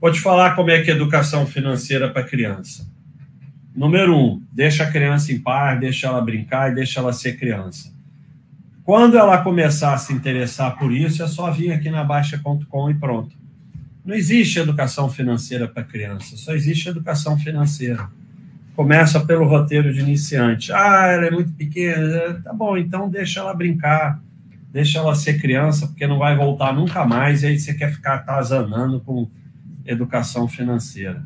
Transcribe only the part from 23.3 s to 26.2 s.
ela brincar, deixa ela ser criança, porque não